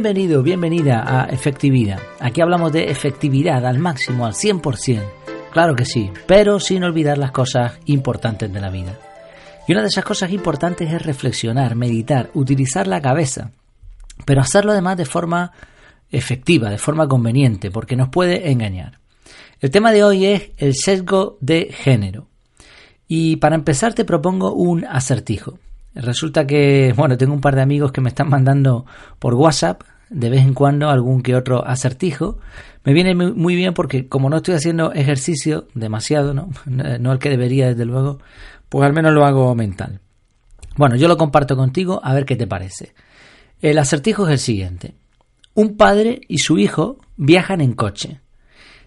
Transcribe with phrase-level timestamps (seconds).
[0.00, 1.98] Bienvenido, bienvenida a Efectividad.
[2.20, 5.02] Aquí hablamos de efectividad al máximo, al 100%.
[5.50, 8.96] Claro que sí, pero sin olvidar las cosas importantes de la vida.
[9.66, 13.50] Y una de esas cosas importantes es reflexionar, meditar, utilizar la cabeza,
[14.24, 15.50] pero hacerlo además de forma
[16.12, 19.00] efectiva, de forma conveniente, porque nos puede engañar.
[19.58, 22.28] El tema de hoy es el sesgo de género.
[23.08, 25.58] Y para empezar te propongo un acertijo.
[25.98, 28.86] Resulta que, bueno, tengo un par de amigos que me están mandando
[29.18, 32.38] por WhatsApp de vez en cuando algún que otro acertijo.
[32.84, 36.50] Me viene muy bien porque como no estoy haciendo ejercicio demasiado, ¿no?
[36.66, 38.18] No el que debería, desde luego,
[38.68, 40.00] pues al menos lo hago mental.
[40.76, 42.94] Bueno, yo lo comparto contigo a ver qué te parece.
[43.60, 44.94] El acertijo es el siguiente.
[45.54, 48.20] Un padre y su hijo viajan en coche.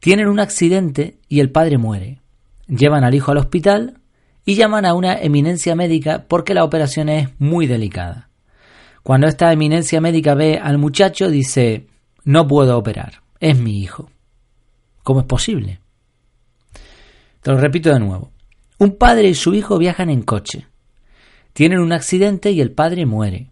[0.00, 2.22] Tienen un accidente y el padre muere.
[2.66, 4.00] Llevan al hijo al hospital
[4.44, 8.28] y llaman a una eminencia médica porque la operación es muy delicada.
[9.02, 11.86] Cuando esta eminencia médica ve al muchacho dice,
[12.24, 14.10] no puedo operar, es mi hijo.
[15.02, 15.80] ¿Cómo es posible?
[17.42, 18.32] Te lo repito de nuevo.
[18.78, 20.66] Un padre y su hijo viajan en coche.
[21.52, 23.50] Tienen un accidente y el padre muere.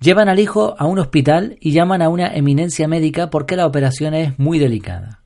[0.00, 4.12] Llevan al hijo a un hospital y llaman a una eminencia médica porque la operación
[4.14, 5.22] es muy delicada.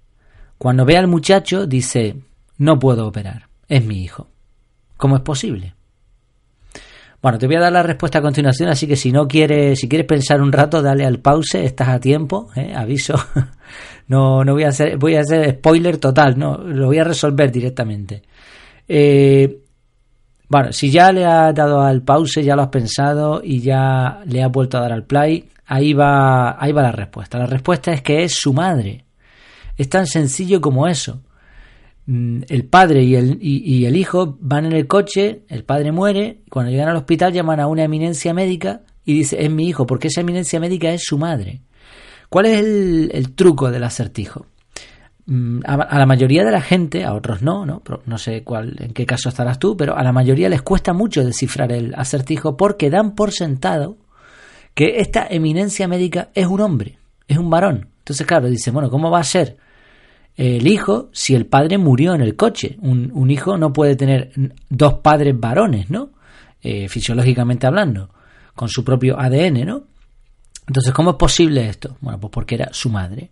[0.59, 2.17] Cuando ve al muchacho dice,
[2.59, 4.30] no puedo operar, es mi hijo.
[5.01, 5.75] ¿Cómo es posible?
[7.23, 9.89] Bueno, te voy a dar la respuesta a continuación, así que si no quieres, si
[9.89, 12.75] quieres pensar un rato, dale al pause, estás a tiempo, ¿eh?
[12.77, 13.15] aviso.
[14.09, 17.51] no, no voy a hacer, voy a hacer spoiler total, no, lo voy a resolver
[17.51, 18.23] directamente.
[18.87, 19.63] Eh,
[20.49, 24.43] bueno, si ya le has dado al pause, ya lo has pensado y ya le
[24.43, 27.39] has vuelto a dar al play, ahí va, ahí va la respuesta.
[27.39, 29.07] La respuesta es que es su madre.
[29.79, 31.23] Es tan sencillo como eso.
[32.11, 36.89] Mm, el padre y el, hijo van en el coche, el padre muere, cuando llegan
[36.89, 40.59] al hospital llaman a una eminencia médica y dice, es mi hijo, porque esa eminencia
[40.59, 41.61] médica es su madre.
[42.29, 42.59] ¿Cuál es
[43.15, 44.47] el, truco del acertijo?
[45.27, 48.93] Mm, a, la mayoría de la gente, a otros no, no, no sé cuál, en
[48.93, 52.91] qué caso estarás tú, pero a la mayoría les cuesta mucho descifrar el acertijo porque
[52.91, 53.99] dan por sentado
[54.75, 56.99] que esta eminencia médica es un hombre,
[57.29, 57.87] es un varón.
[57.99, 59.59] Entonces, claro, dice, bueno, ¿cómo va a ser
[60.37, 62.77] el hijo si el padre murió en el coche.
[62.81, 64.33] Un, hijo no puede tener
[64.69, 66.11] dos padres varones, ¿no?
[66.63, 68.11] Eh, fisiológicamente hablando,
[68.55, 69.85] con su propio ADN, ¿no?
[70.67, 71.97] Entonces, ¿cómo es posible esto?
[72.01, 73.31] Bueno, pues porque era su madre.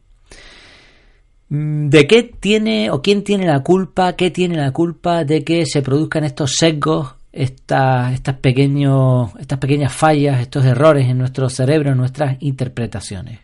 [1.49, 4.15] Mm, ¿De qué tiene o quién tiene la culpa?
[4.15, 10.41] ¿Qué tiene la culpa de que se produzcan estos sesgos, estas, pequeños, estas pequeñas fallas,
[10.41, 13.41] estos errores en nuestro cerebro, en nuestras interpretaciones?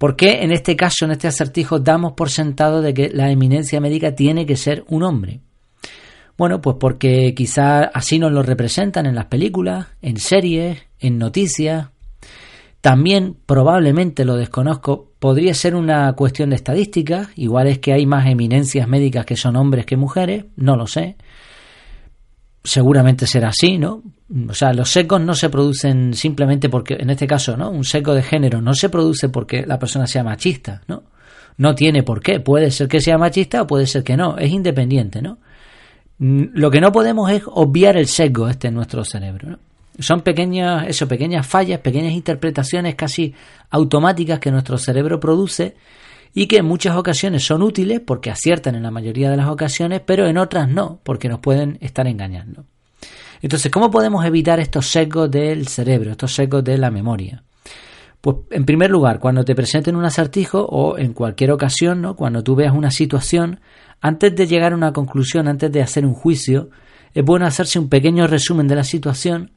[0.00, 3.82] ¿Por qué en este caso, en este acertijo, damos por sentado de que la eminencia
[3.82, 5.42] médica tiene que ser un hombre?
[6.38, 11.88] Bueno, pues porque quizá así nos lo representan en las películas, en series, en noticias.
[12.80, 18.26] También, probablemente lo desconozco, podría ser una cuestión de estadística, igual es que hay más
[18.26, 21.18] eminencias médicas que son hombres que mujeres, no lo sé
[22.64, 24.02] seguramente será así, ¿no?
[24.48, 27.70] O sea, los secos no se producen simplemente porque, en este caso, ¿no?
[27.70, 31.02] Un seco de género no se produce porque la persona sea machista, ¿no?
[31.56, 32.38] No tiene por qué.
[32.38, 34.38] Puede ser que sea machista o puede ser que no.
[34.38, 35.38] Es independiente, ¿no?
[36.18, 39.58] Lo que no podemos es obviar el sesgo este en nuestro cerebro.
[39.98, 43.34] Son pequeñas, eso, pequeñas fallas, pequeñas interpretaciones casi
[43.70, 45.74] automáticas que nuestro cerebro produce
[46.32, 50.02] y que en muchas ocasiones son útiles porque aciertan en la mayoría de las ocasiones,
[50.06, 52.64] pero en otras no, porque nos pueden estar engañando.
[53.42, 57.42] Entonces, ¿cómo podemos evitar estos sesgos del cerebro, estos sesgos de la memoria?
[58.20, 62.16] Pues en primer lugar, cuando te presenten un acertijo o en cualquier ocasión, ¿no?
[62.16, 63.60] cuando tú veas una situación,
[64.02, 66.68] antes de llegar a una conclusión, antes de hacer un juicio,
[67.14, 69.52] es bueno hacerse un pequeño resumen de la situación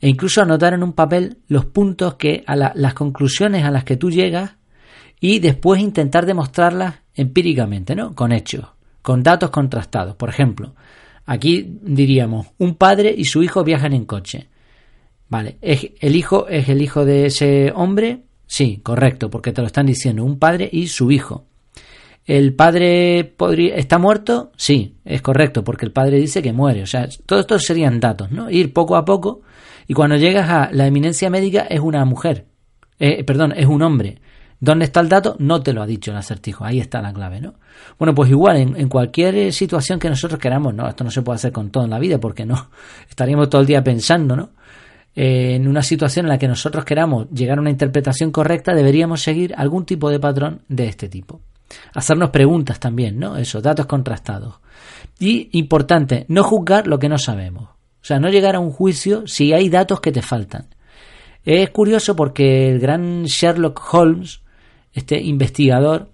[0.00, 3.96] e incluso anotar en un papel los puntos que a las conclusiones a las que
[3.96, 4.56] tú llegas
[5.20, 8.14] y después intentar demostrarlas empíricamente, ¿no?
[8.14, 8.66] Con hechos,
[9.02, 10.14] con datos contrastados.
[10.16, 10.74] Por ejemplo,
[11.28, 14.48] aquí diríamos, un padre y su hijo viajan en coche.
[15.28, 18.22] Vale, ¿el hijo es el hijo de ese hombre?
[18.46, 21.44] Sí, correcto, porque te lo están diciendo, un padre y su hijo.
[22.24, 24.52] ¿El padre podría, está muerto?
[24.56, 26.82] Sí, es correcto, porque el padre dice que muere.
[26.82, 28.50] O sea, todos estos serían datos, ¿no?
[28.50, 29.42] Ir poco a poco
[29.86, 32.46] y cuando llegas a la eminencia médica es una mujer,
[32.98, 34.18] eh, perdón, es un hombre.
[34.60, 35.36] ¿Dónde está el dato?
[35.38, 36.64] No te lo ha dicho el acertijo.
[36.64, 37.54] Ahí está la clave, ¿no?
[37.98, 41.36] Bueno, pues igual, en, cualquier eh, situación que nosotros queramos, no, esto no se puede
[41.36, 42.70] hacer con todo en la vida porque no,
[43.08, 44.50] estaríamos todo el día pensando, ¿no?
[45.14, 49.22] Eh, en una situación en la que nosotros queramos llegar a una interpretación correcta, deberíamos
[49.22, 51.40] seguir algún tipo de patrón de este tipo.
[51.94, 53.36] Hacernos preguntas también, ¿no?
[53.36, 54.60] Eso, datos contrastados.
[55.18, 57.64] Y, importante, no juzgar lo que no sabemos.
[57.64, 60.68] O sea, no llegar a un juicio si hay datos que te faltan.
[61.44, 64.42] Es curioso porque el gran Sherlock Holmes,
[64.92, 66.10] este investigador,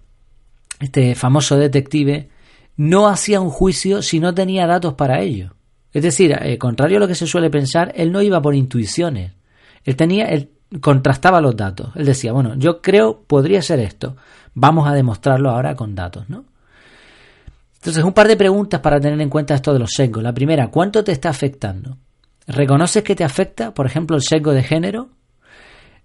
[0.81, 2.29] este famoso detective,
[2.77, 5.55] no hacía un juicio si no tenía datos para ello.
[5.93, 9.33] Es decir, eh, contrario a lo que se suele pensar, él no iba por intuiciones.
[9.85, 10.51] Él tenía, él
[10.81, 11.91] contrastaba los datos.
[11.95, 14.17] Él decía, bueno, yo creo podría ser esto.
[14.55, 16.45] Vamos a demostrarlo ahora con datos, ¿no?
[17.77, 20.23] Entonces, un par de preguntas para tener en cuenta esto de los sesgos.
[20.23, 21.99] La primera, ¿cuánto te está afectando?
[22.47, 25.11] ¿Reconoces que te afecta, por ejemplo, el sesgo de género?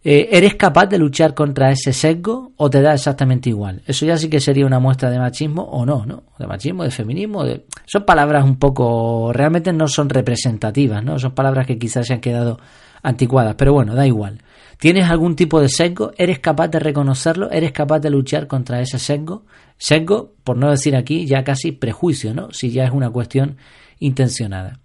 [0.01, 3.81] Eh, ¿Eres capaz de luchar contra ese sesgo o te da exactamente igual?
[3.86, 6.24] Eso ya sí que sería una muestra de machismo o no, ¿no?
[6.38, 7.44] De machismo, de feminismo.
[7.44, 7.66] De...
[7.86, 9.34] Son palabras un poco.
[9.34, 11.19] realmente no son representativas, ¿no?
[11.19, 12.60] Son palabras que quizás se han quedado
[13.04, 14.42] anticuadas, pero bueno, da igual.
[14.78, 16.13] ¿Tienes algún tipo de sesgo?
[16.18, 17.52] ¿Eres capaz de reconocerlo?
[17.52, 19.44] ¿Eres capaz de luchar contra ese sesgo?
[19.78, 22.54] Sesgo, por no decir aquí, ya casi prejuicio, ¿no?
[22.54, 23.57] Si ya es una cuestión
[24.00, 24.80] intencionada.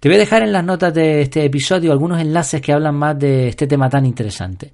[0.00, 3.18] Te voy a dejar en las notas de este episodio algunos enlaces que hablan más
[3.18, 4.72] de este tema tan interesante.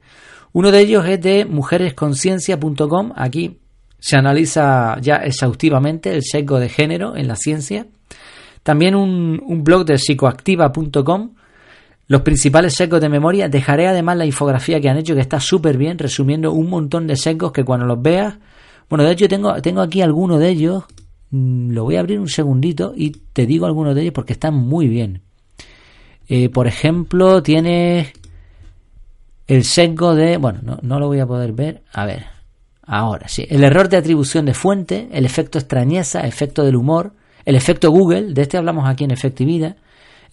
[0.53, 3.12] Uno de ellos es de mujeresconciencia.com.
[3.17, 3.59] Aquí
[3.99, 7.87] se analiza ya exhaustivamente el sesgo de género en la ciencia.
[8.62, 11.31] También un, blog de psicoactiva.com
[12.06, 13.49] los principales secos de memoria.
[13.49, 17.17] Dejaré además la infografía que han hecho, que está súper bien, resumiendo un montón de
[17.17, 18.35] secos que cuando los veas.
[18.91, 20.85] Bueno, de hecho, tengo, tengo aquí algunos de ellos.
[21.35, 24.55] Mm, lo voy a abrir un segundito y te digo algunos de ellos porque están
[24.55, 25.23] muy bien.
[26.29, 28.13] Eh, por ejemplo, tienes
[29.49, 30.37] el sesgo de.
[30.37, 31.83] Bueno, no, no lo voy a poder ver.
[31.93, 32.27] A ver.
[32.87, 33.47] Ahora sí.
[33.49, 37.15] El error de atribución de fuente, el efecto extrañeza, efecto del humor,
[37.45, 39.77] el efecto Google, de este hablamos aquí en Efectividad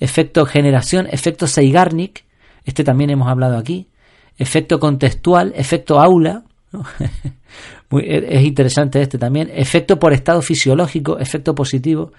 [0.01, 2.25] efecto generación, efecto Seigarnik,
[2.65, 3.88] este también hemos hablado aquí,
[4.38, 6.44] efecto contextual, efecto aula,
[7.99, 12.11] es interesante este también, efecto por estado fisiológico, efecto positivo,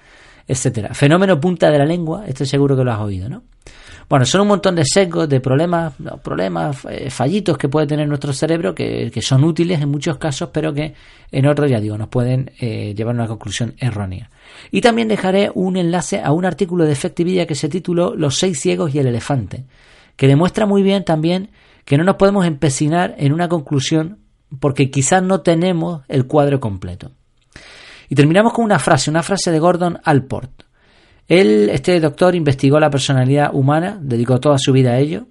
[0.47, 0.95] etcétera.
[0.95, 3.43] Fenómeno punta de la lengua, este seguro que lo has oído, ¿no?
[4.09, 8.33] Bueno, son un montón de sesgos, de problemas, problemas, eh, fallitos que puede tener nuestro
[8.33, 10.93] cerebro que, son útiles en muchos casos, pero que
[11.31, 14.29] en otros, ya digo, nos pueden eh, llevar a una conclusión errónea.
[14.71, 18.61] Y también dejaré un enlace a un artículo de efectividad que se tituló Los seis
[18.61, 19.65] ciegos y el elefante,
[20.17, 21.49] que demuestra muy bien también
[21.87, 24.19] que no nos podemos empecinar en una conclusión
[24.61, 27.13] porque quizás no tenemos el cuadro completo.
[28.09, 30.65] Y terminamos con una frase, una frase de Gordon Alport.
[31.29, 35.27] Él, este doctor, investigó la personalidad humana, dedicó toda su vida a ello,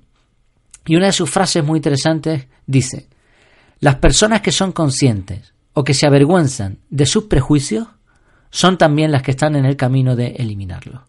[0.85, 3.07] y una de sus frases muy interesantes dice,
[3.79, 7.88] las personas que son conscientes o que se avergüenzan de sus prejuicios
[8.50, 11.01] son también las que están en el camino de eliminarlos.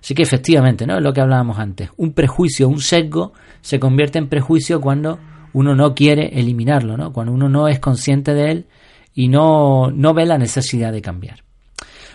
[0.00, 0.98] Así que efectivamente, ¿no?
[0.98, 1.88] Es lo que hablábamos antes.
[1.96, 3.32] Un prejuicio, un sesgo,
[3.62, 5.18] se convierte en prejuicio cuando
[5.54, 7.12] uno no quiere eliminarlo, ¿no?
[7.12, 8.66] Cuando uno no es consciente de él
[9.14, 11.42] y no, no ve la necesidad de cambiar.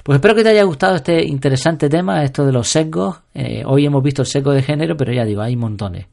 [0.03, 3.17] Pues espero que te haya gustado este interesante tema, esto de los sesgos.
[3.33, 6.07] Eh, hoy hemos visto el sesgo de género, pero ya digo, hay montones.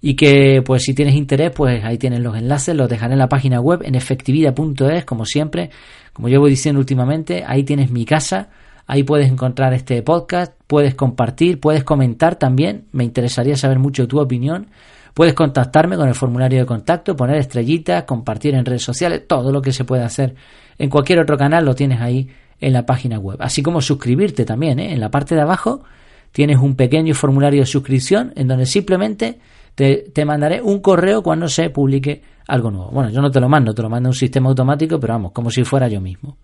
[0.00, 3.28] Y que, pues si tienes interés, pues ahí tienes los enlaces, los dejaré en la
[3.28, 5.70] página web, en efectividad.es, como siempre.
[6.12, 8.50] Como yo voy diciendo últimamente, ahí tienes mi casa,
[8.86, 14.20] ahí puedes encontrar este podcast, puedes compartir, puedes comentar también, me interesaría saber mucho tu
[14.20, 14.68] opinión.
[15.14, 19.60] Puedes contactarme con el formulario de contacto, poner estrellitas, compartir en redes sociales, todo lo
[19.60, 20.34] que se puede hacer
[20.78, 22.28] en cualquier otro canal lo tienes ahí
[22.60, 23.36] en la página web.
[23.40, 24.92] Así como suscribirte también, ¿eh?
[24.92, 25.82] en la parte de abajo
[26.30, 29.38] tienes un pequeño formulario de suscripción en donde simplemente
[29.74, 32.90] te, te, mandaré un correo cuando se publique algo nuevo.
[32.90, 35.50] Bueno, yo no te lo mando, te lo manda un sistema automático, pero vamos, como
[35.50, 36.36] si fuera yo mismo.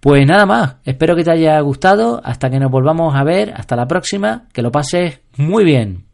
[0.00, 3.74] Pues nada más, espero que te haya gustado, hasta que nos volvamos a ver, hasta
[3.74, 6.04] la próxima, que lo pases muy bien.